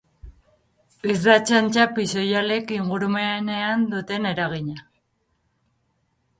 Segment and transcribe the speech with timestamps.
[1.13, 4.87] Ez da txantxa pixoihalek ingurumenean duten eragina.